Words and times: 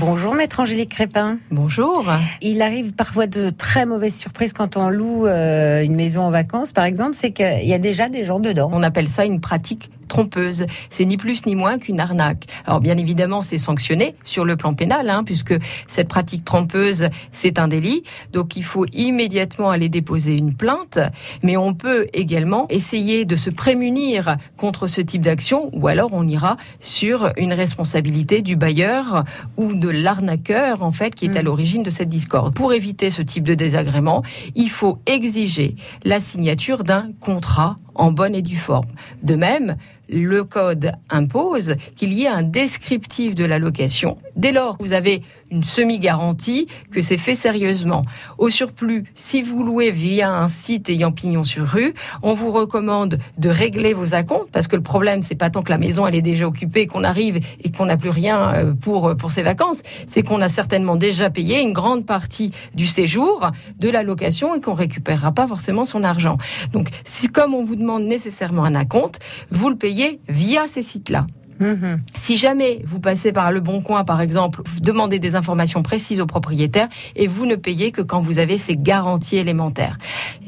Bonjour 0.00 0.34
maître 0.34 0.60
Angélique 0.60 0.92
Crépin. 0.92 1.36
Bonjour. 1.50 2.06
Il 2.40 2.62
arrive 2.62 2.94
parfois 2.94 3.26
de 3.26 3.50
très 3.50 3.84
mauvaises 3.84 4.16
surprises 4.16 4.54
quand 4.54 4.78
on 4.78 4.88
loue 4.88 5.26
euh, 5.26 5.82
une 5.82 5.94
maison 5.94 6.22
en 6.22 6.30
vacances, 6.30 6.72
par 6.72 6.84
exemple, 6.86 7.14
c'est 7.14 7.32
qu'il 7.32 7.68
y 7.68 7.74
a 7.74 7.78
déjà 7.78 8.08
des 8.08 8.24
gens 8.24 8.40
dedans. 8.40 8.70
On 8.72 8.82
appelle 8.82 9.08
ça 9.08 9.26
une 9.26 9.42
pratique 9.42 9.90
trompeuse. 10.10 10.66
C'est 10.90 11.06
ni 11.06 11.16
plus 11.16 11.46
ni 11.46 11.54
moins 11.54 11.78
qu'une 11.78 12.00
arnaque. 12.00 12.44
Alors 12.66 12.80
bien 12.80 12.98
évidemment, 12.98 13.40
c'est 13.40 13.56
sanctionné 13.56 14.14
sur 14.24 14.44
le 14.44 14.56
plan 14.56 14.74
pénal, 14.74 15.08
hein, 15.08 15.24
puisque 15.24 15.54
cette 15.86 16.08
pratique 16.08 16.44
trompeuse, 16.44 17.08
c'est 17.32 17.58
un 17.58 17.68
délit. 17.68 18.02
Donc 18.32 18.56
il 18.56 18.64
faut 18.64 18.84
immédiatement 18.92 19.70
aller 19.70 19.88
déposer 19.88 20.34
une 20.34 20.54
plainte. 20.54 20.98
Mais 21.42 21.56
on 21.56 21.72
peut 21.72 22.08
également 22.12 22.66
essayer 22.68 23.24
de 23.24 23.36
se 23.36 23.48
prémunir 23.48 24.36
contre 24.56 24.86
ce 24.86 25.00
type 25.00 25.22
d'action, 25.22 25.70
ou 25.72 25.86
alors 25.86 26.10
on 26.12 26.26
ira 26.26 26.56
sur 26.80 27.32
une 27.36 27.52
responsabilité 27.52 28.42
du 28.42 28.56
bailleur 28.56 29.24
ou 29.56 29.72
de 29.72 29.88
l'arnaqueur, 29.88 30.82
en 30.82 30.92
fait, 30.92 31.14
qui 31.14 31.26
est 31.26 31.36
à 31.36 31.42
mmh. 31.42 31.44
l'origine 31.44 31.82
de 31.82 31.90
cette 31.90 32.08
discorde. 32.08 32.54
Pour 32.54 32.72
éviter 32.72 33.10
ce 33.10 33.22
type 33.22 33.44
de 33.44 33.54
désagrément, 33.54 34.22
il 34.56 34.70
faut 34.70 34.98
exiger 35.06 35.76
la 36.04 36.18
signature 36.18 36.82
d'un 36.82 37.10
contrat 37.20 37.78
en 38.00 38.12
bonne 38.12 38.34
et 38.34 38.42
due 38.42 38.56
forme. 38.56 38.88
De 39.22 39.34
même, 39.34 39.76
le 40.08 40.42
code 40.42 40.92
impose 41.10 41.76
qu'il 41.96 42.12
y 42.12 42.24
ait 42.24 42.28
un 42.28 42.42
descriptif 42.42 43.34
de 43.34 43.44
la 43.44 43.58
location. 43.58 44.16
Dès 44.36 44.52
lors 44.52 44.78
que 44.78 44.82
vous 44.82 44.94
avez 44.94 45.22
une 45.50 45.64
semi-garantie, 45.64 46.66
que 46.90 47.02
c'est 47.02 47.16
fait 47.16 47.34
sérieusement. 47.34 48.02
Au 48.38 48.48
surplus, 48.48 49.04
si 49.14 49.42
vous 49.42 49.62
louez 49.62 49.90
via 49.90 50.32
un 50.32 50.48
site 50.48 50.88
ayant 50.88 51.12
pignon 51.12 51.44
sur 51.44 51.66
rue, 51.66 51.94
on 52.22 52.34
vous 52.34 52.50
recommande 52.50 53.18
de 53.38 53.48
régler 53.48 53.92
vos 53.92 54.14
acomptes 54.14 54.50
parce 54.52 54.66
que 54.66 54.76
le 54.76 54.82
problème, 54.82 55.22
c'est 55.22 55.34
pas 55.34 55.50
tant 55.50 55.62
que 55.62 55.70
la 55.70 55.78
maison 55.78 56.06
elle 56.06 56.14
est 56.14 56.22
déjà 56.22 56.46
occupée, 56.46 56.86
qu'on 56.86 57.04
arrive 57.04 57.40
et 57.62 57.70
qu'on 57.70 57.86
n'a 57.86 57.96
plus 57.96 58.10
rien 58.10 58.54
euh, 58.54 58.72
pour 58.74 59.16
pour 59.16 59.30
ses 59.30 59.42
vacances, 59.42 59.82
c'est 60.06 60.22
qu'on 60.22 60.40
a 60.40 60.48
certainement 60.48 60.96
déjà 60.96 61.30
payé 61.30 61.60
une 61.60 61.72
grande 61.72 62.06
partie 62.06 62.52
du 62.74 62.86
séjour, 62.86 63.50
de 63.78 63.88
la 63.88 64.02
location 64.02 64.54
et 64.54 64.60
qu'on 64.60 64.74
récupérera 64.74 65.32
pas 65.32 65.46
forcément 65.46 65.84
son 65.84 66.04
argent. 66.04 66.38
Donc, 66.72 66.88
si 67.04 67.28
comme 67.28 67.54
on 67.54 67.64
vous 67.64 67.76
demande 67.76 68.04
nécessairement 68.04 68.64
un 68.64 68.74
acompte, 68.74 69.20
vous 69.50 69.68
le 69.68 69.76
payez 69.76 70.20
via 70.28 70.66
ces 70.66 70.82
sites-là. 70.82 71.26
Mhm. 71.60 72.00
Si 72.14 72.38
jamais 72.38 72.82
vous 72.84 73.00
passez 73.00 73.32
par 73.32 73.52
le 73.52 73.60
bon 73.60 73.82
coin, 73.82 74.04
par 74.04 74.20
exemple, 74.20 74.62
vous 74.64 74.80
demandez 74.80 75.18
des 75.18 75.36
informations 75.36 75.82
précises 75.82 76.20
au 76.20 76.26
propriétaire 76.26 76.88
et 77.16 77.26
vous 77.26 77.46
ne 77.46 77.54
payez 77.54 77.92
que 77.92 78.00
quand 78.02 78.20
vous 78.20 78.38
avez 78.38 78.58
ces 78.58 78.76
garanties 78.76 79.36
élémentaires. 79.36 79.98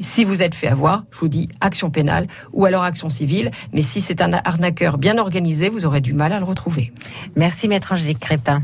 Si 0.01 0.25
vous 0.25 0.41
êtes 0.41 0.55
fait 0.55 0.67
avoir, 0.67 1.05
je 1.11 1.19
vous 1.19 1.27
dis 1.27 1.49
action 1.61 1.89
pénale 1.89 2.27
ou 2.51 2.65
alors 2.65 2.83
action 2.83 3.09
civile. 3.09 3.51
Mais 3.73 3.81
si 3.81 4.01
c'est 4.01 4.21
un 4.21 4.33
arnaqueur 4.33 4.97
bien 4.97 5.17
organisé, 5.17 5.69
vous 5.69 5.85
aurez 5.85 6.01
du 6.01 6.13
mal 6.13 6.33
à 6.33 6.39
le 6.39 6.45
retrouver. 6.45 6.91
Merci, 7.35 7.67
maître 7.67 7.91
Angélique 7.93 8.19
Crépin. 8.19 8.61